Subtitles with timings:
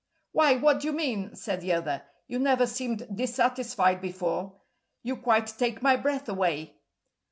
[0.31, 2.01] "Why, what do you mean?" said the other.
[2.27, 4.53] "You never seemed dissatisfied before.
[5.03, 6.77] You quite take my breath away."